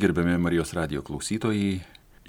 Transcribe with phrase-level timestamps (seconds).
[0.00, 1.78] Gerbiami Marijos radio klausytojai,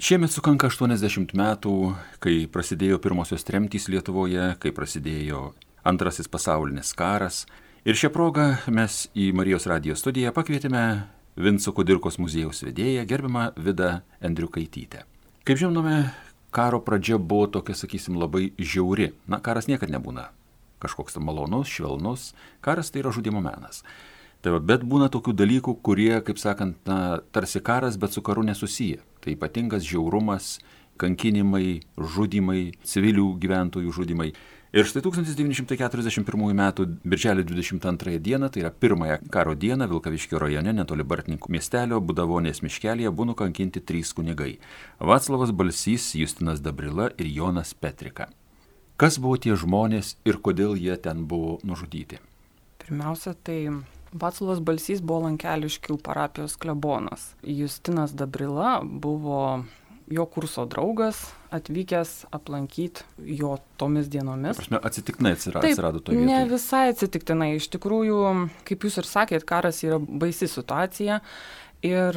[0.00, 1.72] šiemet sukanka 80 metų,
[2.16, 5.42] kai prasidėjo pirmosios tremtys Lietuvoje, kai prasidėjo
[5.84, 7.42] antrasis pasaulinis karas.
[7.84, 10.86] Ir šią progą mes į Marijos radio studiją pakvietėme
[11.36, 15.04] Vinco Kudirkos muziejaus vedėją, gerbiamą Vidą Andriukaitytę.
[15.44, 16.06] Kaip žinome,
[16.48, 19.12] karo pradžia buvo tokia, sakysim, labai žiauri.
[19.28, 20.30] Na, karas niekada nebūna
[20.80, 22.30] kažkoks malonus, švelnus,
[22.64, 23.84] karas tai yra žudimo menas.
[24.42, 28.44] Tai va, bet būna tokių dalykų, kurie, kaip sakant, na, tarsi karas, bet su karu
[28.46, 29.00] nesusiję.
[29.24, 30.58] Tai ypatingas žiaurumas,
[30.98, 34.30] kankinimai, žudimai, civilių gyventojų žudimai.
[34.68, 36.62] Ir štai 1941 m.
[37.02, 38.48] birželio 22 d.
[38.52, 44.12] tai yra pirmąją karo dieną Vilkaviškio rajone netoli Bartininkų miestelio Budavonės miškelėje buvo nukankinti trys
[44.12, 44.58] kunigai-
[45.10, 48.28] Vaclavas Balsys, Justinas Dabrila ir Jonas Petrika.
[48.98, 52.18] Kas buvo tie žmonės ir kodėl jie ten buvo nužudyti?
[52.78, 53.70] Pirmiausia, tai
[54.12, 57.32] Vaclavas Balsys buvo Lankeliškių parapijos klebonas.
[57.42, 59.64] Justinas Dabrila buvo
[60.08, 61.20] jo kurso draugas,
[61.52, 63.04] atvykęs aplankyti
[63.38, 64.56] jo tomis dienomis.
[64.56, 66.28] Prasme, atsitiktinai atsirado, Taip, atsirado to vietoje.
[66.30, 67.50] Ne visai atsitiktinai.
[67.58, 68.22] Iš tikrųjų,
[68.68, 71.20] kaip jūs ir sakėt, karas yra baisi situacija
[71.86, 72.16] Ir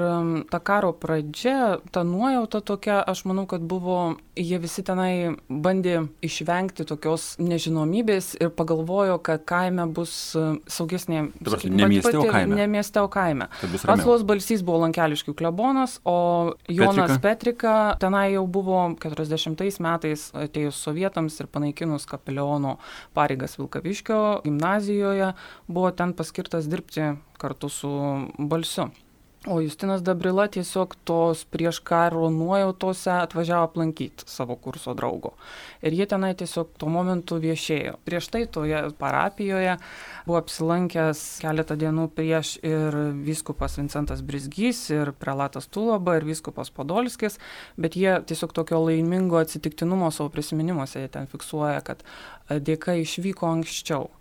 [0.49, 6.87] ta karo pradžia, ta nuojauta tokia, aš manau, kad buvo, jie visi tenai bandė išvengti
[6.89, 10.33] tokios nežinomybės ir pagalvojo, kad kaime bus
[10.65, 11.27] saugesnė.
[11.37, 12.57] Dabar ne mieste, o kaime.
[12.57, 13.51] Ne mieste, o kaime.
[13.85, 20.81] Paslos balsys buvo Lankeliškių klebonas, o Jonas Petrika, Petrika tenai jau buvo 40 metais atėjus
[20.87, 22.79] sovietams ir panaikinus kapeliono
[23.13, 25.31] pareigas Vilkaviškio gimnazijoje,
[25.69, 27.93] buvo ten paskirtas dirbti kartu su
[28.37, 28.89] balsiu.
[29.49, 35.31] O Justinas Dabrila tiesiog tos prieš karo nuojautose atvažiavo aplankyti savo kurso draugo.
[35.81, 37.95] Ir jie tenai tiesiog tuo momentu viešėjo.
[38.05, 39.79] Prieš tai toje parapijoje
[40.27, 47.41] buvo apsilankęs keletą dienų prieš ir vyskupas Vincentas Brizgys, ir prelatas Tulaba, ir vyskupas Podolskis,
[47.81, 52.05] bet jie tiesiog tokio laimingo atsitiktinumo savo prisiminimuose jie ten fiksuoja, kad
[52.61, 54.11] dėka išvyko anksčiau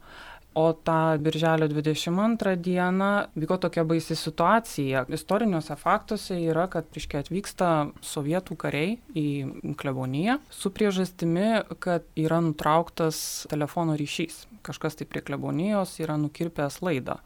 [0.55, 5.05] o tą birželio dvidešim antrą dieną vyko tokia baisi situacija.
[5.09, 7.71] Istoriniuose faktuose yra kad reiškia atvyksta
[8.03, 14.47] sovietų kariai į kleboniją su priežastimi kad yra nutrauktas telefono ryšys.
[14.67, 17.21] Kažkas tai prie klebonijos yra nukirpęs laidą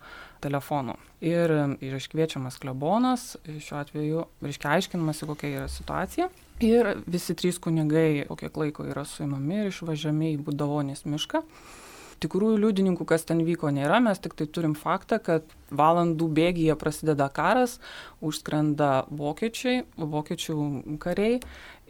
[0.44, 6.28] telefono ir yra iškviečiamas klebonas šiuo atveju reiškia aiškinamasi kokia yra situacija.
[6.60, 11.42] Ir visi trys kunigai po kiek laiko yra suimami ir išvežami į budavonės mišką
[12.22, 17.28] tikrųjų liudininkų, kas ten vyko, nėra, mes tik tai turim faktą, kad valandų bėgyje prasideda
[17.32, 17.78] karas,
[18.24, 20.56] užskrenda vokiečiai, vokiečių
[21.02, 21.40] kariai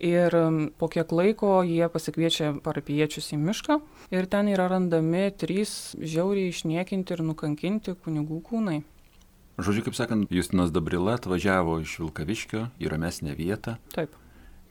[0.01, 0.35] ir
[0.79, 3.79] po kiek laiko jie pasikviečia parapiečius į mišką
[4.15, 8.83] ir ten yra randami trys žiauriai išniekinti ir nukankinti kunigų kūnai.
[9.55, 13.77] Žodžiu, kaip sakant, Justinas Dabrila atvažiavo iš Vilkaviškio į ramesnę vietą.
[13.95, 14.17] Taip.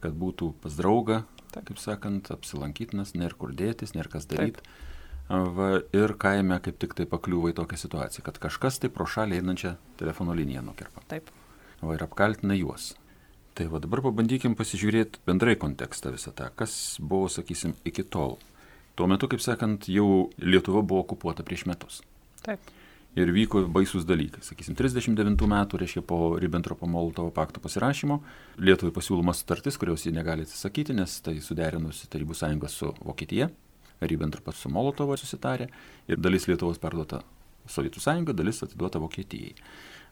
[0.04, 1.22] Kad būtų pas draugą,
[1.54, 1.70] Taip.
[1.70, 4.60] kaip sakant, apsilankytinas, nėra kur dėtis, nėra kas daryti.
[4.60, 4.92] Taip
[5.30, 9.40] Va, ir kaime kaip tik tai pakliuvo į tokią situaciją, kad kažkas tai pro šalį
[9.40, 11.02] einančią telefono liniją nukirpa.
[11.10, 11.32] Taip.
[11.82, 12.92] Va, ir apkaltina juos.
[13.54, 18.40] Tai va dabar pabandykim pasižiūrėti bendrai kontekstą visą tą, kas buvo, sakysim, iki tol.
[18.98, 22.02] Tuo metu, kaip sakant, jau Lietuva buvo okupuota prieš metus.
[22.46, 22.62] Taip.
[23.18, 24.42] Ir vyko baisus dalykai.
[24.46, 28.20] Sakysim, 39 metų, reiškia, po Ribbentropo Molotovo pakto pasirašymo,
[28.58, 33.52] Lietuvai pasiūloma sutartis, kurios jie negali atsisakyti, nes tai suderinusi Tarybų sąjunga su Vokietija.
[34.02, 35.70] Ribbentropas su Molotovu susitarė
[36.08, 37.22] ir dalis Lietuvos perduota
[37.70, 39.54] Sovietų sąjunga, dalis atiduota Vokietijai.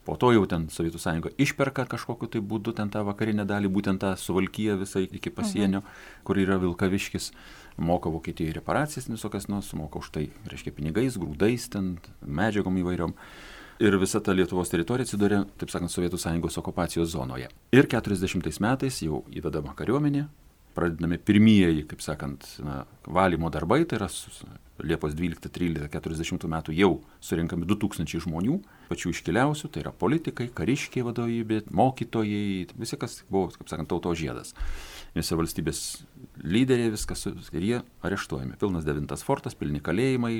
[0.06, 4.02] Po to jau ten Sovietų sąjunga išperka kažkokiu tai būdu ten tą vakarinę dalį, būtent
[4.02, 6.24] tą suvalkyją visai iki pasienio, mhm.
[6.25, 7.31] kur yra Vilkaviškis,
[7.78, 13.13] moka Vokietijai reparacijas visokias, nu, sumoka už tai, reiškia, pinigais, grūdais, ten medžiagom įvairiom.
[13.81, 17.50] Ir visa ta Lietuvos teritorija atsidūrė, taip sakant, Sovietų sąjungos okupacijos zonoje.
[17.74, 20.28] Ir 40 metais jau įvedama kariuomenė,
[20.76, 24.09] pradedami pirmieji, kaip sakant, na, valymo darbai, tai yra
[24.82, 28.58] Liepos 12, 13, 40 metų jau surinkami 2000 žmonių,
[28.90, 34.56] pačių iškiliausių, tai yra politikai, kariškiai vadovybė, mokytojai, visi, kas buvo, kaip sakant, tauto žiedas.
[35.13, 35.81] Visi valstybės
[36.42, 38.57] lyderiai, viskas, ir jie areštuojami.
[38.62, 40.40] Pilnas devintas fortas, pilni kalėjimai,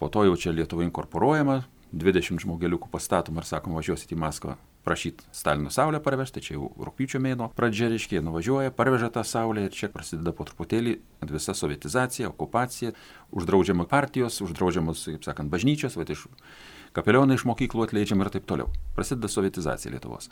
[0.00, 4.56] po to jau čia Lietuva inkorporuojama, 20 žmogeliukų pastatom ir sakom, važiuosit į Maskvą
[4.86, 9.74] prašyti Stalino saulę parvežti, čia jau rūpyčio mėno pradžia, reiškia, nuvažiuoja, parveža tą saulę ir
[9.74, 10.94] čia prasideda po truputėlį
[11.32, 12.94] visa sovietizacija, okupacija,
[13.34, 16.28] uždraudžiama partijos, uždraudžiamos, kaip sakant, bažnyčios, va iš
[16.96, 18.70] kapelionai iš mokyklų atleidžiama ir taip toliau.
[18.96, 20.30] Prasideda sovietizacija Lietuvos.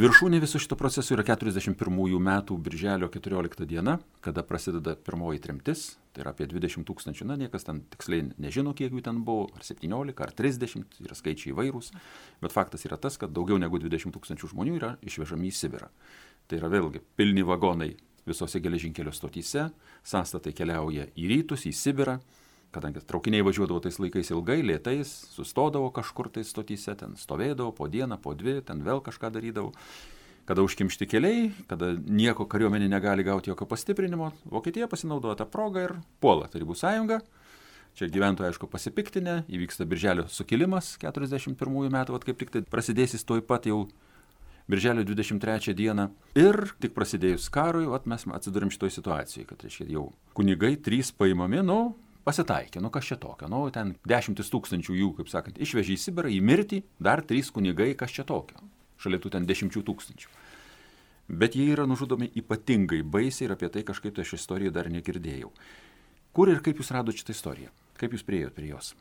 [0.00, 5.82] Viršūnė viso šito proceso yra 41 metų birželio 14 diena, kada prasideda pirmoji tremtis,
[6.14, 9.66] tai yra apie 20 tūkstančių, na niekas ten tiksliai nežino, kiek jų ten buvo, ar
[9.66, 11.92] 17, ar 30, yra skaičiai įvairūs,
[12.40, 15.90] bet faktas yra tas, kad daugiau negu 20 tūkstančių žmonių yra išvežami į Sibirą.
[16.48, 17.92] Tai yra vėlgi pilni vagonai
[18.24, 19.68] visose geležinkelio stotyse,
[20.00, 22.16] sąstatai keliauja į rytus, į Sibirą,
[22.74, 28.20] kadangi traukiniai važiuodavo tais laikais ilgai, lėtais, sustodavo kažkur tai stotyse, ten stovėdavo po dieną,
[28.22, 29.74] po dvi, ten vėl kažką darydavo.
[30.48, 35.94] Kada užkimšti keliai, kada nieko kariuomenė negali gauti jokio pastiprinimo, Vokietija pasinaudoja tą progą ir
[36.22, 37.20] puola Tarybų sąjungą.
[37.98, 43.26] Čia gyventojai, aišku, pasipiktinę, įvyksta Birželio sukilimas 41 metų, vad kaip tik tai prasidės jis
[43.26, 43.84] toj pat jau
[44.70, 46.08] Birželio 23 dieną.
[46.38, 51.64] Ir tik prasidėjus karui, vat mes atsidūrim šitoj situacijai, kad, reiškia, jau kunigai trys paimami,
[51.66, 51.80] nu,
[52.30, 56.30] pasitaikė, nu kas čia tokio, nu ten dešimtis tūkstančių jų, kaip sakant, išvežė į Sibirą,
[56.30, 58.62] į mirtį, dar trys kunigai, kas čia tokio,
[59.02, 60.32] šalia tų ten dešimčių tūkstančių.
[61.30, 65.52] Bet jie yra nužudomi ypatingai baisiai ir apie tai kažkaip tai aš istoriją dar negirdėjau.
[66.34, 67.70] Kur ir kaip jūs radote šitą istoriją?
[68.00, 68.94] Kaip jūs priejote prie jos?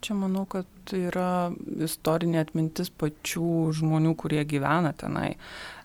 [0.00, 1.50] Čia manau, kad yra
[1.84, 5.34] istorinė atmintis pačių žmonių, kurie gyvena tenai.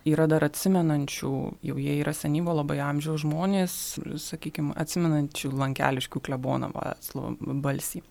[0.08, 1.32] Yra dar atsimenančių,
[1.66, 3.76] jau jie yra senyvo labai amžiaus žmonės,
[4.24, 6.72] sakykime, atsimenančių lankeliškių kleboną
[7.66, 8.04] balsį.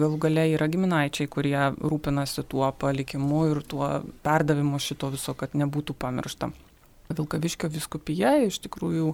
[0.00, 3.92] Galų gale yra giminaičiai, kurie rūpinasi tuo palikimu ir tuo
[4.26, 6.50] perdavimu šito viso, kad nebūtų pamiršta.
[7.12, 9.12] Vilkaviškio viskupija iš tikrųjų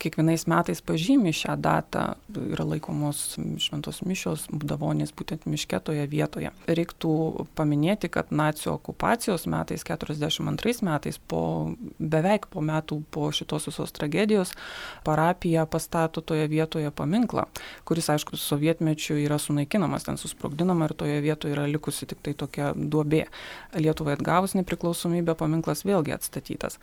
[0.00, 2.04] kiekvienais metais pažymi šią datą,
[2.52, 6.52] yra laikomos šventos mišios būdavonės būtent miške toje vietoje.
[6.68, 7.12] Reiktų
[7.58, 11.42] paminėti, kad nacijų okupacijos metais, 42 metais, po,
[11.98, 14.54] beveik po metų po šitos visos tragedijos,
[15.06, 17.48] parapija pastato toje vietoje paminklą,
[17.88, 22.72] kuris, aišku, sovietmečiu yra sunaikinamas, ten susprogdinama ir toje vietoje yra likusi tik tai tokia
[22.76, 23.24] duobė.
[23.78, 26.78] Lietuvai atgavus nepriklausomybę paminklas vėlgi atstatytas.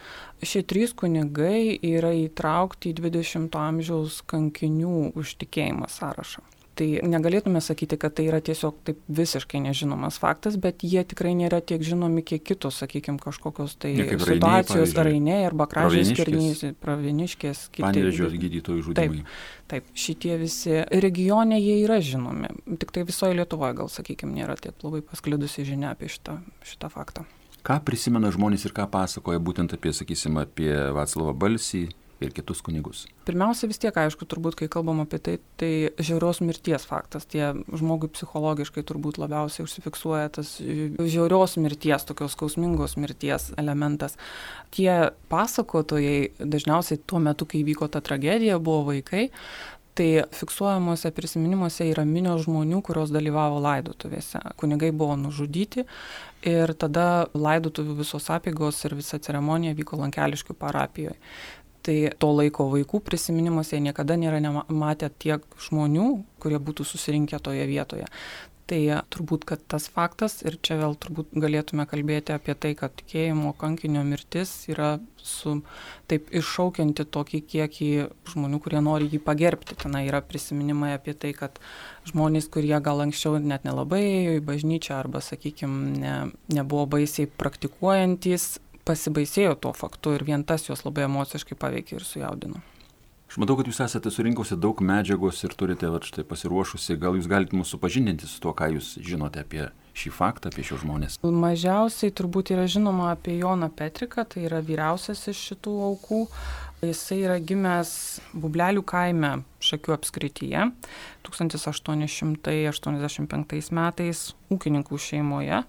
[0.46, 6.44] Šie trys kunigai yra įtraukti į 20 amžiaus kankinių už tikėjimą sąrašą.
[6.76, 11.62] Tai negalėtume sakyti, kad tai yra tiesiog taip visiškai nežinomas faktas, bet jie tikrai nėra
[11.64, 16.20] tiek žinomi, kiek kitos, sakykime, kažkokios tai Ne, situacijos, Rainiai, arba kražiai Pravieniškės.
[16.20, 19.24] skirnys, praviniškės, Panevėžio gydytojų žudimai.
[19.72, 22.52] Taip, šitie visi regione jie yra žinomi,
[22.84, 27.24] tik tai visoje Lietuvoje gal, sakykime, nėra tiek labai pasklidusi žinia apie šitą, šitą faktą.
[27.66, 31.88] Ką prisimena žmonės ir ką pasakoja būtent apie, sakysim, apie Vaclavą Balsį
[32.24, 33.06] ir kitus kunigus?
[33.28, 37.28] Pirmiausia, vis tiek, aišku, turbūt, kai kalbam apie tai, tai žiaurios mirties faktas.
[37.32, 44.20] Tie žmogui psichologiškai turbūt labiausiai užsifiksuoja tas žiaurios mirties, tokios skausmingos mirties elementas.
[44.76, 44.92] Tie
[45.32, 49.30] pasakotojai dažniausiai tuo metu, kai vyko ta tragedija, buvo vaikai.
[49.96, 54.42] Tai fiksuojamuose prisiminimuose yra minios žmonių, kurios dalyvavo laidotuvėse.
[54.60, 55.86] Kunigai buvo nužudyti
[56.44, 61.16] ir tada laidotuvių visos apygos ir visa ceremonija vyko Lankeliškių parapijoje
[61.86, 66.10] tai to laiko vaikų prisiminimuose niekada nėra matę tiek žmonių,
[66.42, 68.10] kurie būtų susirinkę toje vietoje.
[68.66, 68.80] Tai
[69.14, 74.02] turbūt, kad tas faktas, ir čia vėl turbūt galėtume kalbėti apie tai, kad tikėjimo kankinio
[74.02, 75.60] mirtis yra su
[76.10, 77.90] taip iššaukianti tokį kiekį
[78.32, 79.78] žmonių, kurie nori jį pagerbti.
[79.84, 81.62] Ten yra prisiminimai apie tai, kad
[82.10, 86.16] žmonės, kurie gal anksčiau net nelabai ėjo į bažnyčią arba, sakykime, ne,
[86.58, 88.56] nebuvo baisiai praktikuojantis,
[88.86, 92.62] pasibaisėjo tuo faktu ir vien tas juos labai emociškai paveikė ir sujaudino.
[93.26, 96.96] Aš matau, kad jūs esate surinkusi daug medžiagos ir turite va, štai pasiruošusi.
[97.02, 99.66] Gal jūs galite mūsų supažindinti su tuo, ką jūs žinote apie
[99.98, 101.18] šį faktą, apie šios žmonės?
[101.26, 106.22] Mažiausiai turbūt yra žinoma apie Joną Petriką, tai yra vyriausias iš šitų aukų.
[106.86, 110.68] Jisai yra gimęs Bublelių kaime Šakių apskrityje
[111.26, 114.22] 1885 metais
[114.54, 115.64] ūkininkų šeimoje,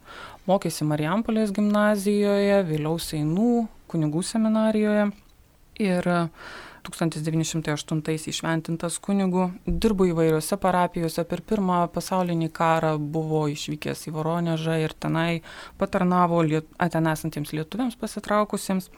[0.48, 5.04] mokėsi Marijampolės gimnazijoje, vėliau Seinų kunigų seminarijoje
[5.82, 6.02] ir
[6.86, 14.94] 1908 išventintas kunigu, dirbo įvairiose parapijose, per pirmą pasaulinį karą buvo išvykęs į Voronežą ir
[14.94, 15.42] tenai
[15.80, 18.90] patarnavo liet, ten esantiems lietuviams pasitraukusiems.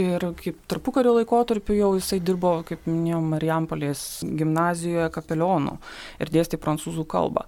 [0.00, 5.76] Ir kaip tarpukario laikotarpiu jau jisai dirbo, kaip minėjau, Marijampolės gimnazijoje kapelionu
[6.18, 7.44] ir dėstė prancūzų kalbą.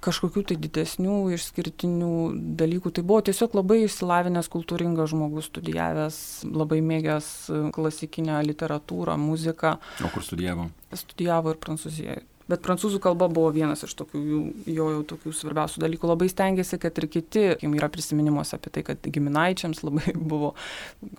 [0.00, 2.12] Kažkokių tai didesnių išskirtinių
[2.56, 2.94] dalykų.
[2.96, 6.16] Tai buvo tiesiog labai išsilavinęs kultūringas žmogus, studijavęs,
[6.48, 7.28] labai mėgęs
[7.76, 9.76] klasikinę literatūrą, muziką.
[10.00, 10.70] O kur studijavo?
[11.04, 12.24] Studijavo ir Prancūzijoje.
[12.50, 16.08] Bet prancūzų kalba buvo vienas iš tokių jo, jo jau tokių svarbiausių dalykų.
[16.10, 20.52] Labai stengiasi, kad ir kiti, jam yra prisiminimuose apie tai, kad giminaičiams labai buvo,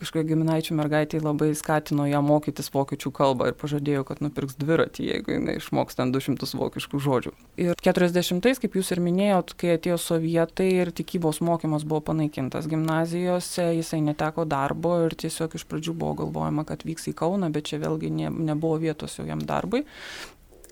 [0.01, 5.35] kažkokia giminaičių mergaitė labai skatino ją mokytis vokiečių kalbą ir pažadėjo, kad nupirks dviratį, jeigu
[5.37, 7.33] jinai išmoks ten 200 vokiškų žodžių.
[7.61, 13.71] Ir 40-ais, kaip jūs ir minėjot, kai atėjo sovietai ir tikybos mokymas buvo panaikintas gimnazijose,
[13.77, 17.81] jisai neteko darbo ir tiesiog iš pradžių buvo galvojama, kad vyks į Kauną, bet čia
[17.81, 19.85] vėlgi ne, nebuvo vietos jau jam darbui.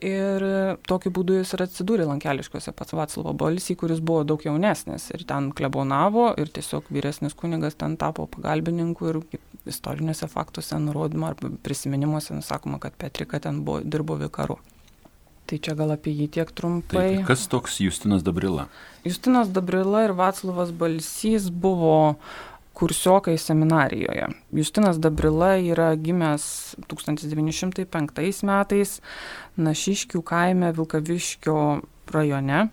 [0.06, 0.44] Ir
[0.88, 5.50] tokiu būdu jis ir atsidūrė Lankeliškose pats Vaclavo Balsį, kuris buvo daug jaunesnis ir ten
[5.52, 9.20] klebonavo ir tiesiog vyresnis kunigas ten tapo pagalbininku ir
[9.68, 14.56] istoriniuose faktuose nurodoma ar prisiminimuose nusakoma, kad Petrika ten buvo, dirbo vikaru.
[15.50, 17.18] Tai čia gal apie jį tiek trumpai.
[17.18, 18.68] Taip, kas toks Justinas Dabrila?
[19.04, 22.16] Justinas Dabrila ir Vaclavas Balsys buvo
[22.80, 24.28] kursiokai seminarijoje.
[24.56, 26.46] Justinas Dabrila yra gimęs
[26.88, 29.00] 1905 metais
[29.60, 31.60] Našiškių kaime Vilkaviškio
[32.16, 32.70] rajone.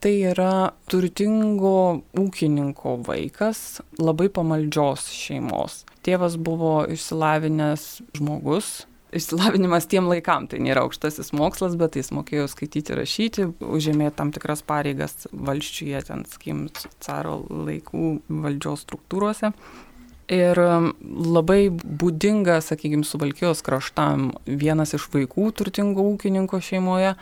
[0.00, 5.84] Tai yra turtingo ūkininko vaikas, labai pamaldžios šeimos.
[6.04, 7.86] Tėvas buvo išsilavinęs
[8.18, 8.84] žmogus,
[9.18, 10.46] išsilavinimas tiem laikam.
[10.50, 16.24] Tai nėra aukštasis mokslas, bet jis mokėjo skaityti, rašyti, užėmė tam tikras pareigas valščiuje, ten,
[16.30, 16.66] sakykim,
[17.04, 18.14] caro laikų
[18.46, 19.52] valdžios struktūrose.
[20.26, 27.12] Ir um, labai būdinga, sakykime, suvalkijos kraštam vienas iš vaikų turtingo ūkininko šeimoje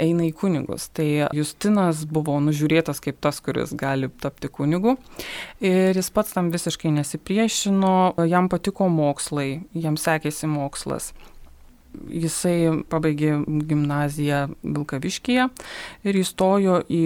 [0.00, 0.88] eina į kunigus.
[0.96, 4.96] Tai Justinas buvo nužiūrėtas kaip tas, kuris gali tapti kunigu.
[5.60, 7.92] Ir jis pats tam visiškai nesipriešino,
[8.24, 11.12] jam patiko mokslai, jam sekėsi mokslas.
[12.10, 13.36] Jisai pabaigė
[13.68, 15.46] gimnaziją Vilkaviškyje
[16.06, 17.02] ir įstojo į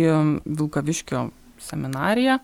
[0.47, 1.29] Vilkaviškio
[1.61, 2.39] seminariją,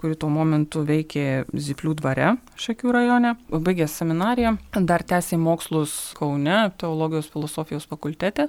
[0.00, 3.34] kuri tuo momentu veikė Ziplių dvare Šakių rajone.
[3.50, 8.48] Baigęs seminariją, dar tęsė mokslus Kaune, teologijos filosofijos fakultete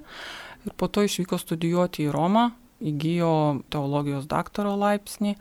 [0.66, 3.34] ir po to išvyko studijuoti į Romą, įgyjo
[3.74, 5.36] teologijos daktaro laipsnį.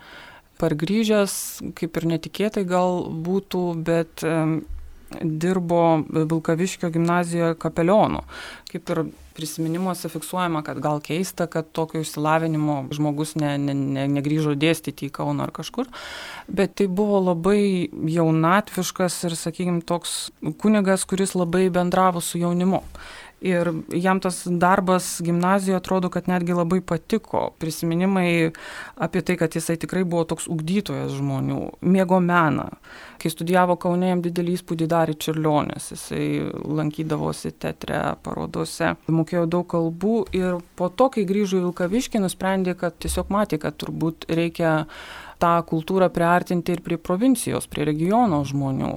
[0.61, 1.35] Pargrįžęs,
[1.77, 4.25] kaip ir netikėtai gal būtų, bet
[5.21, 8.23] dirbo Vilkaviškio gimnazijoje kapelionu.
[8.71, 14.55] Kaip ir prisiminimuose fiksuojama, kad gal keista, kad tokio išsilavinimo žmogus ne, ne, ne, negryžo
[14.59, 15.89] dėstyti į Kauną ar kažkur,
[16.49, 22.85] bet tai buvo labai jaunatviškas ir, sakykime, toks kunigas, kuris labai bendravo su jaunimu.
[23.41, 27.47] Ir jam tas darbas gimnazijoje atrodo, kad netgi labai patiko.
[27.59, 28.51] Prisiminimai
[29.01, 32.69] apie tai, kad jisai tikrai buvo toks ugdytojas žmonių, mėgo meną.
[33.21, 35.91] Kai studijavo Kaune, jam didelį įspūdį darė Čiurlionis.
[35.93, 36.27] Jisai
[36.65, 42.97] lankydavosi teatre, parodose, mokėjo daug kalbų ir po to, kai grįžo į Vilkaviškį, nusprendė, kad
[43.03, 44.87] tiesiog matė, kad turbūt reikia
[45.41, 48.91] tą kultūrą priartinti ir prie provincijos, prie regiono žmonių.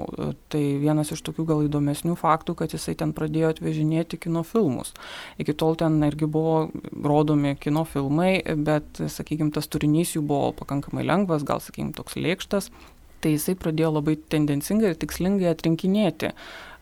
[0.52, 4.94] Tai vienas iš tokių gal įdomesnių faktų, kad jisai ten pradėjo atvežinėti kino filmus.
[5.42, 11.06] Iki tol ten irgi buvo rodomi kino filmai, bet, sakykime, tas turinys jų buvo pakankamai
[11.08, 12.72] lengvas, gal, sakykime, toks lėkštas.
[13.24, 16.34] Tai jisai pradėjo labai tendencingai ir tikslingai atrinkinėti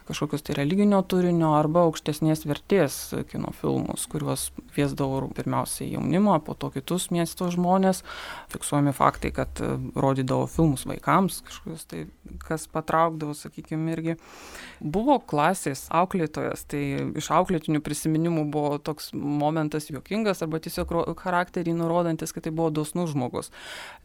[0.08, 2.98] kažkokius tai religinio turinio arba aukštesnės vertės
[3.31, 8.03] kino filmus, kuriuos kviesdavo pirmiausiai jaunimo, po to kitus miesto žmonės.
[8.51, 12.01] Fiksuojami faktai, kad e, rodydavo filmus vaikams, kažkokius tai,
[12.43, 14.17] kas patraukdavo, sakykime, irgi.
[14.81, 16.84] Buvo klasės auklėtojas, tai
[17.20, 23.13] iš auklėtinių prisiminimų buvo toks momentas juokingas arba tiesiog charakterį nurodantis, kad tai buvo dosnus
[23.13, 23.51] žmogus.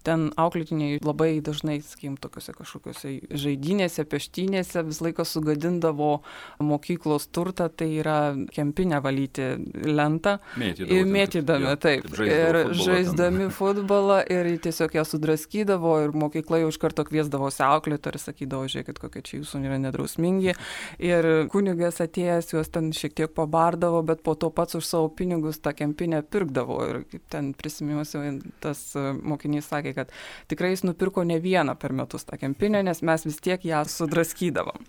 [0.06, 6.10] Ten auklėtiniai labai dažnai, sakykime, tokiuose kažkokiuose žaidynėse, peštynėse vis laiką sugadindavo savo
[6.58, 9.48] mokyklos turtą, tai yra kempinę valyti
[9.86, 10.38] lentą.
[10.58, 10.96] Mėtydavo.
[10.96, 12.06] Ir mėtydami, taip.
[12.10, 18.12] taip ir žaisdami futbolą ir tiesiog ją sudraskydavo ir mokykla jau iš karto kviesdavosi auklėtą
[18.12, 20.56] ir sakydavo, žiūrėkit, kokie čia jūsų yra nedrausmingi.
[21.02, 25.60] Ir kunigas atėjęs juos ten šiek tiek pabardavo, bet po to pats už savo pinigus
[25.62, 26.80] tą kempinę pirkdavo.
[26.90, 28.22] Ir ten prisimimusi,
[28.64, 30.14] tas mokinys sakė, kad
[30.50, 34.86] tikrai jis nupirko ne vieną per metus tą kempinę, nes mes vis tiek ją sudraskydavom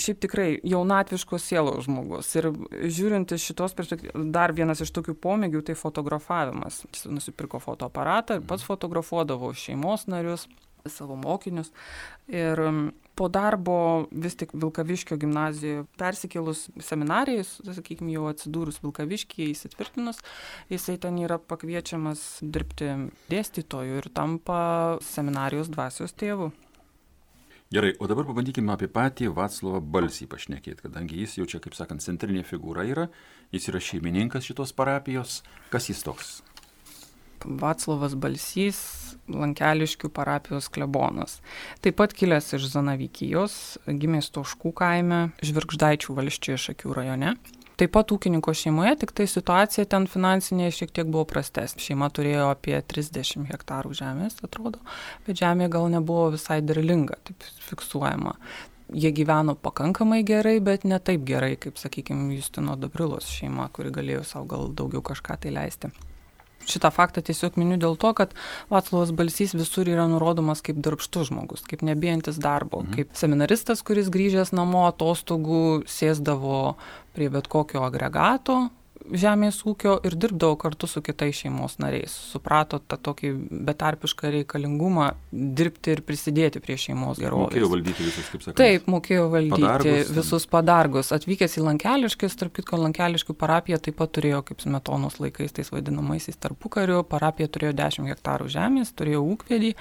[0.00, 2.30] šiaip tikrai jaunatviškos sielos žmogus.
[2.38, 6.82] Ir žiūrint iš šitos perspektyvos, dar vienas iš tokių pomėgių tai fotografavimas.
[6.90, 10.48] Jis nusipirko fotoaparatą ir pats fotografuodavo šeimos narius,
[10.88, 11.70] savo mokinius.
[12.28, 12.60] Ir
[13.14, 20.20] po darbo vis tik Vilkaviškio gimnazijoje persikėlus seminarijai, sakykime, jau atsidūrus Vilkaviškyje įsitvirtinus,
[20.72, 22.90] jisai ten yra pakviečiamas dirbti
[23.30, 24.60] dėstytoju ir tampa
[25.14, 26.50] seminarijos dvasios tėvu.
[27.74, 32.04] Gerai, o dabar pabandykime apie patį Vaclavą Balsį pašnekėti, kadangi jis jau čia, kaip sakant,
[32.04, 33.08] centrinė figūra yra,
[33.50, 35.40] jis yra šeimininkas šitos parapijos.
[35.72, 36.28] Kas jis toks?
[37.42, 38.78] Vaclavas Balsys,
[39.26, 41.40] Lankeliškių parapijos klebonas.
[41.82, 43.58] Taip pat kilęs iš Zanavykijos,
[43.90, 47.34] gimęs Toškų kaime, Žvirkždaičių valščioje Šakių rajone.
[47.74, 51.82] Taip pat ūkininko šeimoje, tik tai situacija ten finansinė šiek tiek buvo prastesnė.
[51.82, 54.78] Šeima turėjo apie 30 hektarų žemės, atrodo,
[55.26, 58.36] bet žemė gal nebuvo visai derlinga, taip fiksuojama.
[58.94, 64.22] Jie gyveno pakankamai gerai, bet ne taip gerai, kaip, sakykime, Justino Dabrilos šeima, kuri galėjo
[64.28, 65.90] savo gal daugiau kažką tai leisti
[66.70, 68.34] šitą faktą tiesiog miniu dėl to, kad
[68.72, 72.94] Vaclavas Balsys visur yra nurodomas kaip darbštus žmogus, kaip nebijantis darbo, mhm.
[72.98, 76.76] kaip seminaristas, kuris grįžęs namo atostogų sėsdavo
[77.14, 78.68] prie bet kokio agregato,
[79.12, 82.12] žemės ūkio ir dirbdavo kartu su kitais šeimos nariais.
[82.32, 83.32] Suprato tą tokį
[83.68, 87.52] betarpišką reikalingumą dirbti ir prisidėti prie šeimos gerovės.
[87.52, 88.56] Mokėjo valdyti visus, kaip sakė.
[88.60, 91.12] Taip, mokėjo valdyti padargus, visus padargus.
[91.16, 96.40] Atvykęs į Lankeliškis, tarp kitko, Lankeliškių parapija taip pat turėjo, kaip smetonos laikais, tais vadinamaisiais
[96.40, 99.74] tarpukariu, parapija turėjo 10 hektarų žemės, turėjo ūkvedį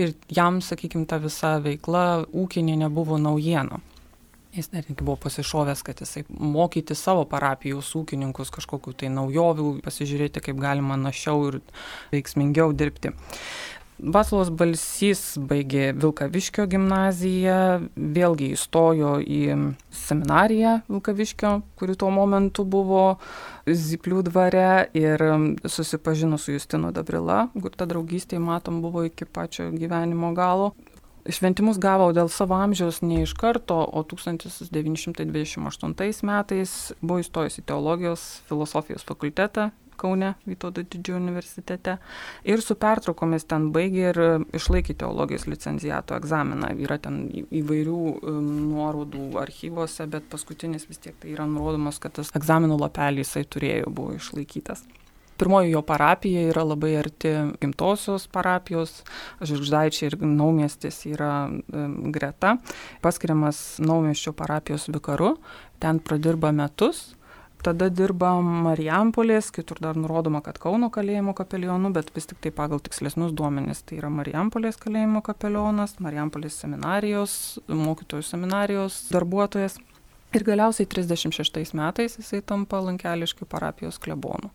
[0.00, 3.82] ir jam, sakykime, ta visa veikla ūkinė nebuvo naujiena.
[4.50, 10.58] Jis netgi buvo pasišovęs, kad jisai mokyti savo parapijos ūkininkus kažkokiu tai naujovių, pasižiūrėti, kaip
[10.58, 11.60] galima našiau ir
[12.10, 13.14] veiksmingiau dirbti.
[14.00, 17.56] Vaslavas Balsys baigė Vilkaviškio gimnaziją,
[17.94, 19.40] vėlgi įstojo į
[19.92, 23.04] seminariją Vilkaviškio, kuri tuo momentu buvo
[23.68, 25.22] Ziplių dvare ir
[25.68, 30.72] susipažino su Justinu Dabrila, kur ta draugystė, matom, buvo iki pačio gyvenimo galo.
[31.28, 36.72] Šventimus gavo dėl savo amžiaus ne iš karto, o 1928 metais
[37.02, 39.68] buvo įstojęs į teologijos filosofijos fakultetą
[40.00, 41.98] Kaune, Vytauto didžiojo universitete.
[42.48, 44.20] Ir su pertraukomis ten baigė ir
[44.56, 46.70] išlaikė teologijos licencijato egzaminą.
[46.80, 52.32] Yra ten įvairių um, nuorodų archyvose, bet paskutinis vis tiek tai yra nurodomas, kad tas
[52.40, 54.86] egzaminų lapelį jisai turėjo, buvo išlaikytas.
[55.40, 57.30] Pirmoji jo parapija yra labai arti
[57.62, 58.98] gimtosios parapijos,
[59.40, 61.48] Žirgždaičiai ir Naumiestis yra
[62.12, 62.58] greta.
[63.00, 65.38] Paskiriamas Naumiesčio parapijos vikaru,
[65.80, 67.14] ten pradirba metus,
[67.64, 72.80] tada dirba Marijampolės, kitur dar nurodoma, kad Kauno kalėjimo kapelionu, bet vis tik tai pagal
[72.84, 77.34] tikslesnius duomenis tai yra Marijampolės kalėjimo kapelionas, Marijampolės seminarijos,
[77.68, 79.78] mokytojų seminarijos darbuotojas.
[80.30, 84.52] Ir galiausiai 36 metais jisai tampa Lankeliškių parapijos klebonu.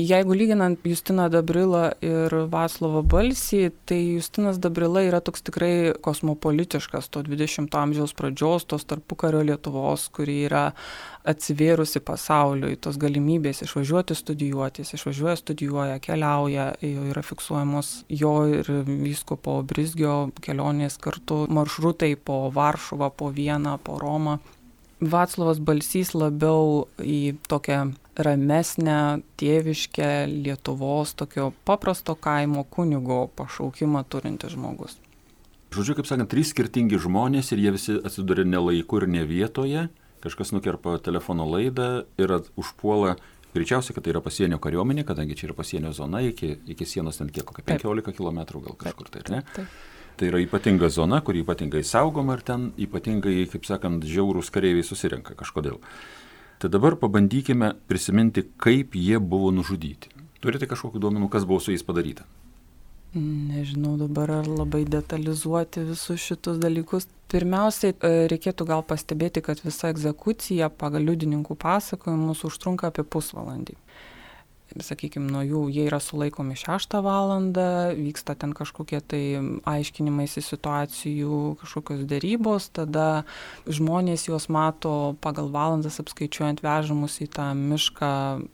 [0.00, 7.22] Jeigu lyginant Justiną Dabrilą ir Vaclovą Balsį, tai Justinas Dabrila yra toks tikrai kosmopolitiškas to
[7.26, 10.70] 20-ojo amžiaus pradžios, tos tarpukario Lietuvos, kuri yra
[11.28, 19.58] atsivėrusi pasauliui, tos galimybės išvažiuoti studijuoti, jis išvažiuoja, studijuoja, keliauja, yra fiksuojamos jo ir vyskopo
[19.66, 24.38] Brizgio kelionės kartu maršrutai po Varšuvą, po Vieną, po Romą.
[25.00, 27.90] Vaclavas Balsys labiau į tokią
[28.26, 34.98] ramesnę, tėviškę Lietuvos tokio paprasto kaimo kunigo pašaukimą turintis žmogus.
[35.70, 39.88] Žodžiu, kaip sakant, trys skirtingi žmonės ir jie visi atsiduria ne laiku ir ne vietoje.
[40.20, 43.16] Kažkas nukerpa telefono laidą ir užpuola
[43.50, 47.32] Greičiausiai, kad tai yra pasienio kariuomenė, kadangi čia yra pasienio zona, iki, iki sienos ten
[47.34, 48.18] kiek, kokia 15 taip.
[48.20, 49.40] km gal kažkur tai, ne?
[49.56, 49.72] Taip.
[50.20, 55.34] Tai yra ypatinga zona, kuri ypatingai saugoma ir ten ypatingai, kaip sakant, žiaurūs kareiviai susirenka
[55.38, 55.80] kažkodėl.
[56.60, 60.10] Tai dabar pabandykime prisiminti, kaip jie buvo nužudyti.
[60.40, 62.26] Turite kažkokiu duomenu, kas buvo su jais padaryta?
[63.14, 67.08] Nežinau dabar ar labai detalizuoti visus šitus dalykus.
[67.32, 73.78] Pirmiausiai e, reikėtų gal pastebėti, kad visa egzekucija pagal liudininkų pasakojimus užtrunka apie pusvalandį
[74.78, 79.22] sakykime, nuo jų jie yra sulaikomi 6 valandą, vyksta ten kažkokie tai
[79.68, 83.24] aiškinimaisi situacijų, kažkokios dėrybos, tada
[83.66, 88.12] žmonės juos mato pagal valandas apskaičiuojant vežamus į tą mišką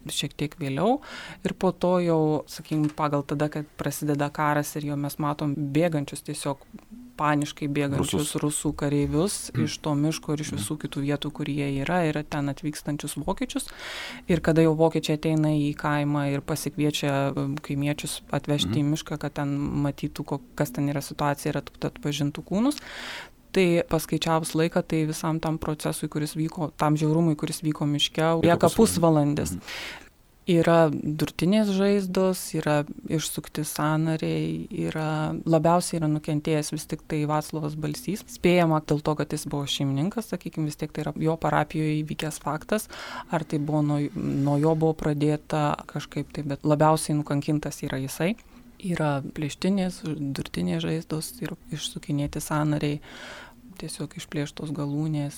[0.08, 1.00] šiek tiek vėliau.
[1.44, 6.24] Ir po to jau, sakykime, pagal tada, kad prasideda karas ir jau mes matom bėgančius
[6.26, 6.64] tiesiog
[7.18, 8.40] paniškai bėgančius Rusus.
[8.42, 9.66] rusų kareivius mm.
[9.66, 10.60] iš to miško ir iš mm.
[10.60, 13.70] visų kitų vietų, kur jie yra, ir ten atvykstančius vokiečius.
[14.32, 18.82] Ir kada jau vokiečiai ateina į kaimą ir pasikviečia um, kaimiečius atvežti mm.
[18.82, 20.26] į mišką, kad ten matytų,
[20.58, 22.80] kas ten yra situacija ir atpažintų kūnus,
[23.56, 28.72] tai paskaičiavus laiką, tai visam tam procesui, kuris vyko, tam žiaurumui, kuris vyko miške, lieka
[28.76, 29.56] pusvalandis.
[29.56, 30.02] Mhm
[30.46, 32.76] yra durtinės žaizdos, yra
[33.10, 38.22] išsukti sanariai, yra labiausiai yra nukentėjęs vis tik tai Vaclavas Balsys.
[38.30, 42.38] Spėjama dėl to, kad jis buvo šeimininkas, sakykime, vis tiek tai yra jo parapijoje įvykęs
[42.42, 42.86] faktas,
[43.34, 48.36] ar tai buvo nuo, nuo jo buvo pradėta kažkaip tai, bet labiausiai nukankintas yra jisai.
[48.86, 50.02] Yra plėštinės,
[50.36, 53.00] durtinės žaizdos ir išsukinėti sanariai
[53.78, 55.36] tiesiog išplėštos galūnės,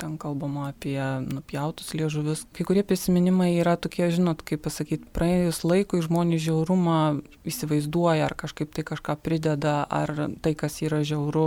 [0.00, 2.44] ten kalbama apie nupjautus liežuvius.
[2.56, 6.98] Kai kurie prisiminimai yra tokie, žinot, kaip pasakyti, praėjus laikui žmonės žiaurumą
[7.48, 10.12] įsivaizduoja, ar kažkaip tai kažką prideda, ar
[10.44, 11.46] tai, kas yra žiauru,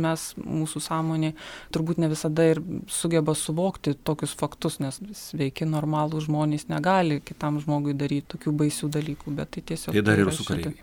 [0.00, 1.32] mes, mūsų sąmonė,
[1.74, 7.96] turbūt ne visada ir sugeba suvokti tokius faktus, nes sveiki normalų žmonės negali kitam žmogui
[7.98, 9.96] daryti tokių baisių dalykų, bet tai tiesiog...
[9.96, 10.78] Tai dar ir rusų kareiviai.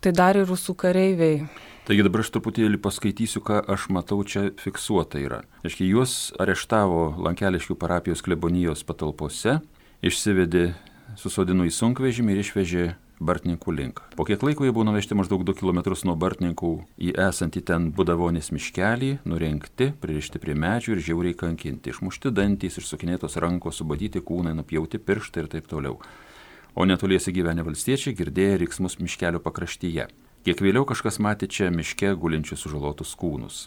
[0.00, 1.46] Tai dar ir rusų kareiviai.
[1.86, 5.44] Taigi dabar aš truputėlį paskaitysiu, ką aš matau čia fiksuota yra.
[5.62, 9.60] Aiškiai, juos areštavo Lankeliškių parapijos klebonijos patalpose,
[10.02, 10.72] išsivedė,
[11.14, 14.02] susodino į sunkvežimį ir išvežė Bartininkų link.
[14.12, 18.50] Po kiek laiko jie buvo nuvežti maždaug 2 km nuo Bartininkų į esantį ten Budavonės
[18.52, 25.00] miškelį, nurinkti, pririšti prie medžių ir žiauriai kankinti, išmušti dantys, išsukinėtos rankos, subadyti kūnai, nupjauti
[25.00, 25.96] pirštai ir taip toliau.
[26.76, 30.04] O netoliese gyvenę valstiečiai girdėjo riksmus miškelio pakraštyje.
[30.44, 33.62] Kiek vėliau kažkas matė čia miške gulinčius sužalotus kūnus.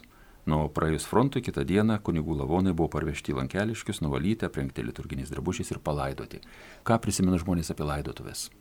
[0.46, 5.82] Nuo praėjus frontui kitą dieną kunigų lavonai buvo parvežti lankeliškius, nuvalyti, aprengti liturginiais drabužiais ir
[5.82, 6.44] palaidoti.
[6.86, 8.52] Ką prisimena žmonės apie laidotuvės?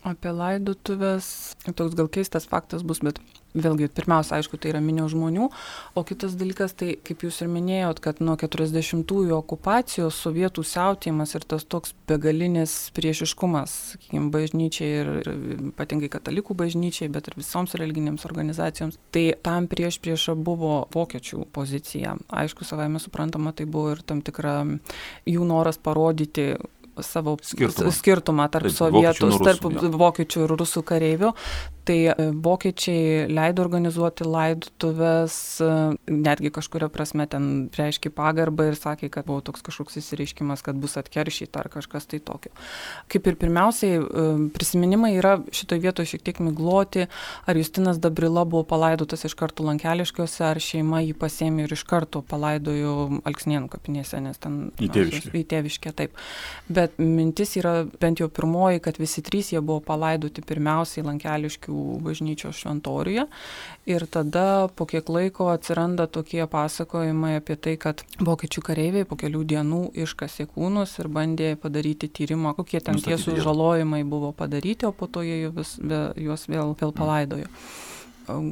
[0.00, 1.26] Apie laidotuvės,
[1.76, 3.18] toks gal keistas faktas bus, bet
[3.52, 5.48] vėlgi, pirmiausia, aišku, tai yra minio žmonių,
[5.98, 11.46] o kitas dalykas, tai kaip jūs ir minėjot, kad nuo 40-ųjų okupacijos sovietų siautėjimas ir
[11.50, 15.30] tas toks begalinis priešiškumas, sakykime, bažnyčiai ir, ir
[15.72, 22.16] ypatingai katalikų bažnyčiai, bet ir visoms religinėms organizacijoms, tai tam prieš priešą buvo vokiečių pozicija.
[22.30, 24.62] Aišku, savai mes suprantama, tai buvo ir tam tikra
[25.28, 26.54] jų noras parodyti,
[26.98, 29.66] savo skirtumą, skirtumą tarp sovietų, tarp
[30.00, 31.34] vokiečių ir rusų kareivių.
[31.90, 35.70] Tai e, vokiečiai leido organizuoti laidotuvės, e,
[36.12, 40.98] netgi kažkuria prasme ten reiškia pagarbą ir sakė, kad buvo toks kažkoks įsireiškimas, kad bus
[41.00, 42.52] atkeršyta ar kažkas tai tokio.
[43.10, 47.06] Kaip ir pirmiausiai, e, prisiminimai yra šitoje vietoje šiek tiek migloti,
[47.48, 52.22] ar Justinas Dabrila buvo palaidotas iš karto Lankeliškiuose, ar šeima jį pasėmė ir iš karto
[52.22, 55.32] palaidojo Alksnienų kapinėse, nes ten į tėviškę.
[55.32, 56.22] Į tėviškę, taip.
[56.68, 62.60] Bet mintis yra bent jau pirmoji, kad visi trys jie buvo palaidoti pirmiausiai Lankeliškių bažnyčios
[62.62, 63.26] šventoriuje.
[63.90, 69.44] Ir tada po kiek laiko atsiranda tokie pasakojimai apie tai, kad vokiečių kareiviai po kelių
[69.54, 75.10] dienų iškasė kūnus ir bandė padaryti tyrimą, kokie ten tie sužalojimai buvo padaryti, o po
[75.10, 75.78] to jie juos,
[76.16, 77.48] juos vėl, vėl palaidojo.
[77.50, 77.89] Mm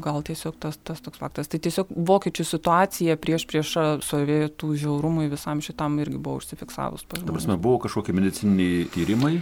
[0.05, 1.51] gal tiesiog tas, tas toks faktas.
[1.51, 7.07] Tai tiesiog vokiečių situacija prieš priešą sovietų žiaurumui visam šitam irgi buvo užsifiksavus.
[7.19, 9.35] Dabar buvo kažkokie medicininiai tyrimai,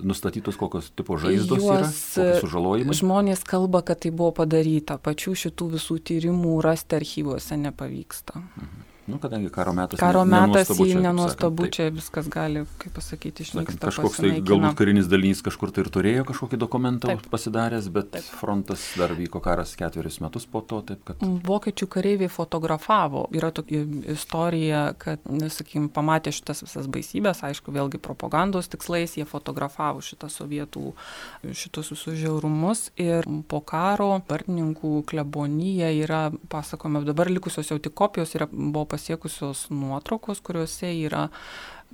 [0.00, 2.96] nustatytos kokios tipo žaizdos Juos, yra, sužalojimai.
[3.02, 8.40] Žmonės kalba, kad tai buvo padaryta, pačių šitų visų tyrimų rasti archyvuose nepavyksta.
[8.42, 8.88] Mhm.
[9.06, 9.98] Nu, kadangi karo metas.
[9.98, 13.78] Karo metas į nenuostabu, čia viskas gali, kaip pasakyti, išnykti.
[13.82, 17.24] Kažkoks tai galbūt karinis dalinys kažkur tai ir turėjo kažkokį dokumentą taip.
[17.32, 18.28] pasidaręs, bet taip.
[18.38, 21.24] frontas dar vyko karas ketverius metus po to, taip kad.
[21.48, 23.24] Vokiečių kareiviai fotografavo.
[23.34, 23.82] Yra tokia
[24.14, 30.94] istorija, kad, sakykime, pamatė šitas visas baisybės, aišku, vėlgi propagandos tikslais, jie fotografavo šitą sovietų,
[31.50, 38.36] šitus visus žiaurumus ir po karo vartininkų klebonyje yra, pasakome, dabar likusios jau tik kopijos
[38.38, 41.28] yra, buvo pasiekusios nuotraukos, kuriuose yra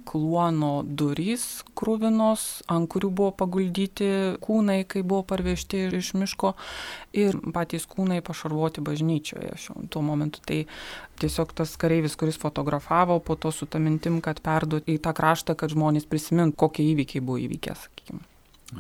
[0.07, 4.09] kluono durys krūvinos, ant kurių buvo paguldyti
[4.43, 6.55] kūnai, kai buvo parvežti iš miško
[7.19, 10.43] ir patys kūnai pašarvoti bažnyčioje šiuo tuo momentu.
[10.47, 10.61] Tai
[11.23, 15.59] tiesiog tas kareivis, kuris fotografavo, po to su tą mintim, kad perduoti į tą kraštą,
[15.59, 18.23] kad žmonės prisimintų, kokie įvykiai buvo įvykę, sakykime.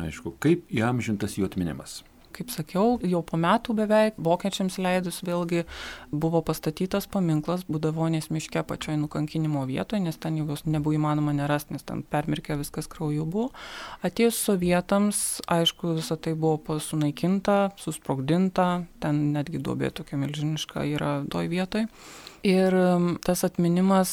[0.05, 2.03] Aišku, kaip įamžintas jų atminimas?
[2.39, 5.65] Kaip sakiau, jau po metų beveik vokiečiams leidus vėlgi
[6.13, 11.87] buvo pastatytas paminklas Budavonės miške pačioj nukankinimo vietoje, nes ten jau nebuvo įmanoma nerasti, nes
[11.87, 13.51] ten permirkė viskas krauju buvo.
[14.07, 18.69] Atėjus sovietams, aišku, visa tai buvo sunaikinta, susprogdinta,
[19.03, 21.89] ten netgi duobė tokia milžiniška yra toj vietoje.
[22.49, 22.75] Ir
[23.27, 24.13] tas atminimas,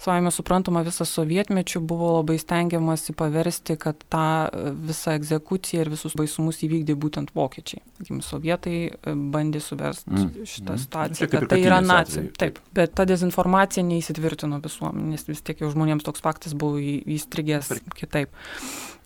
[0.00, 6.16] savame suprantama, visą sovietmečių buvo labai stengiamasi paversti, kad tą uh, visą egzekuciją ir visus
[6.18, 7.82] baisumus įvykdė būtent vokiečiai.
[8.24, 10.48] Sovietai uh, bandė suversti mm.
[10.48, 10.82] šitą mm.
[10.86, 12.26] situaciją, kad tai yra nacija.
[12.40, 18.32] Taip, bet ta dezinformacija neįsitvirtino visuomenės, vis tiek jau žmonėms toks faktas buvo įstrigęs kitaip.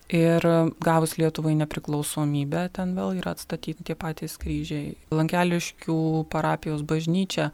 [0.08, 0.40] Ir
[0.80, 4.94] gavus Lietuvai nepriklausomybę, ten vėl yra atstatyti tie patys kryžiai.
[5.12, 5.96] Lankeliškių
[6.32, 7.50] parapijos bažnyčia,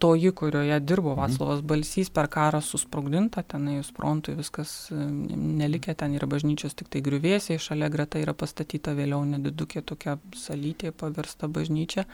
[0.00, 1.20] toji, kurioje dirbo mhm.
[1.20, 7.60] Vaclavas Balsys, per karą susprogdinta, tenai frontui viskas nelikė, ten yra bažnyčios tik tai griuvėsiai,
[7.60, 12.06] šalia greta yra pastatyta vėliau nedidukė tokia salytė pavirsta bažnyčia,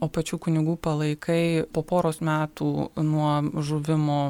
[0.00, 2.72] o pačių kunigų palaikai po poros metų
[3.04, 4.20] nuo žuvimo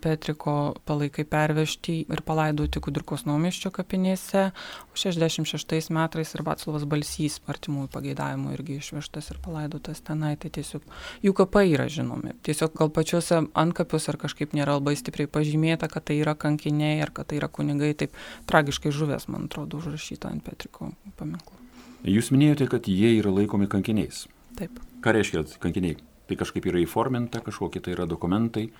[0.00, 4.44] Petriko palaikai pervežti ir palaidoti Kudirkos naumiščio kapinėse,
[4.88, 10.86] o 66 metais ir Vaclavas Balsys artimųjų pageidavimų irgi išvežtas ir palaidotas tenai, tai tiesiog
[11.24, 12.36] jų kapai yra žinomi.
[12.46, 17.12] Tiesiog gal pačiuose antkapiuose ar kažkaip nėra labai stipriai pažymėta, kad tai yra kankiniai ar
[17.14, 18.16] kad tai yra kunigai, taip
[18.50, 21.58] tragiškai žuvęs, man atrodo, užrašyta ant Petriko paminklo.
[22.02, 24.24] Jūs minėjote, kad jie yra laikomi kankiniais.
[24.58, 24.80] Taip.
[25.02, 26.00] Ką reiškia kankiniai?
[26.26, 28.70] Tai kažkaip yra įforminta, kažkokie tai yra dokumentai.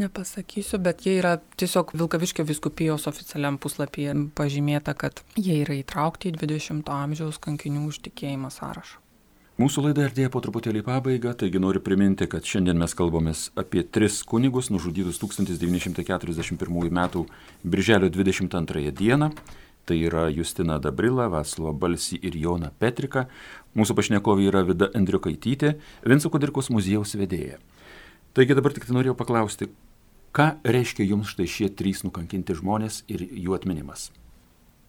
[0.00, 6.38] Nepasakysiu, bet jie yra tiesiog Vilkaviškio viskupijos oficialiam puslapyje pažymėta, kad jie yra įtraukti į
[6.40, 9.02] 20-ojo amžiaus kankinių užtikėjimą sąrašą.
[9.60, 14.22] Mūsų laida artėja po truputėlį pabaigą, taigi noriu priminti, kad šiandien mes kalbamės apie tris
[14.24, 17.26] kunigus nužudytus 1941 m.
[17.62, 19.28] birželio 22 d.
[19.84, 23.26] Tai yra Justina Dabrila, Vaslo Balsi ir Jona Petrika.
[23.76, 25.74] Mūsų pašnekovė yra Vida Andriukaitytė,
[26.06, 27.58] Vinco Kudirkos muziejaus vedėja.
[28.32, 29.68] Taigi dabar tik tai norėjau paklausti,
[30.36, 34.10] ką reiškia jums štai šie trys nukankinti žmonės ir jų atminimas?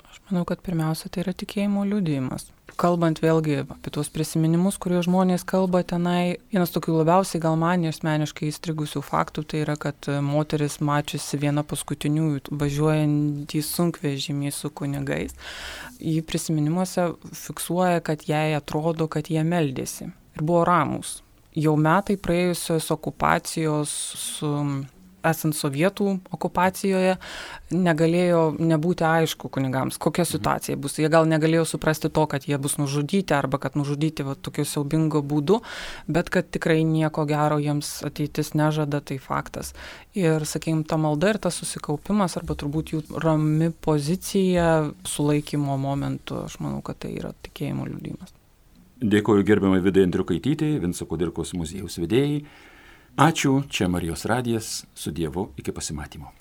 [0.08, 5.45] Aš manau, kad pirmiausia tai yra tikėjimo liūdėjimas kalbant vėlgi apie tuos prisiminimus, kuriuos žmonės
[5.47, 11.39] kalba tenai, vienas tokių labiausiai gal man asmeniškai įstrigusių faktų tai yra, kad moteris mačiusi
[11.41, 15.36] vieną paskutiniųjų važiuojantį sunkvežimį su kunigais.
[15.99, 17.12] Jį prisiminimuose
[17.43, 21.21] fiksuoja, kad jai atrodo, kad jie meldėsi ir buvo ramus.
[21.53, 24.51] Jau metai praėjusios okupacijos su
[25.23, 27.15] esant sovietų okupacijoje,
[27.73, 30.97] negalėjo nebūti aišku kunigams, kokia situacija bus.
[30.99, 35.23] Jie gal negalėjo suprasti to, kad jie bus nužudyti arba kad nužudyti va, tokiu siaubingu
[35.25, 35.61] būdu,
[36.11, 39.73] bet kad tikrai nieko gero jiems ateitis nežada, tai faktas.
[40.17, 44.69] Ir, sakykime, ta malda ir tas susikaupimas arba turbūt jų rami pozicija
[45.07, 48.42] sulaikymo momentu, aš manau, kad tai yra tikėjimo liūdimas.
[49.03, 52.39] Dėkoju gerbiamai Vidai Andriukaitytė, Vinco Kudirkos muziejaus vedėjai.
[53.19, 56.31] Ačiū, čia Marijos radijas, su Dievu iki pasimatymo.